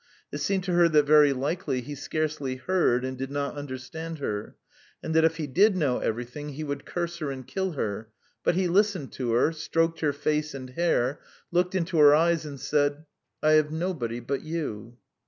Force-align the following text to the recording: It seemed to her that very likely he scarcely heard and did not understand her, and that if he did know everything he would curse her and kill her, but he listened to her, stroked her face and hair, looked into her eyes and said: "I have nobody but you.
It 0.33 0.39
seemed 0.39 0.63
to 0.63 0.73
her 0.73 0.89
that 0.89 1.03
very 1.05 1.31
likely 1.31 1.81
he 1.81 1.93
scarcely 1.93 2.55
heard 2.55 3.05
and 3.05 3.15
did 3.19 3.29
not 3.29 3.53
understand 3.55 4.17
her, 4.17 4.55
and 5.03 5.13
that 5.13 5.23
if 5.23 5.37
he 5.37 5.45
did 5.45 5.77
know 5.77 5.99
everything 5.99 6.49
he 6.53 6.63
would 6.63 6.87
curse 6.87 7.17
her 7.19 7.29
and 7.29 7.45
kill 7.45 7.73
her, 7.73 8.09
but 8.43 8.55
he 8.55 8.67
listened 8.67 9.11
to 9.11 9.33
her, 9.33 9.51
stroked 9.51 9.99
her 9.99 10.11
face 10.11 10.55
and 10.55 10.71
hair, 10.71 11.19
looked 11.51 11.75
into 11.75 11.99
her 11.99 12.15
eyes 12.15 12.47
and 12.47 12.59
said: 12.59 13.05
"I 13.43 13.51
have 13.51 13.71
nobody 13.71 14.19
but 14.19 14.41
you. 14.41 14.97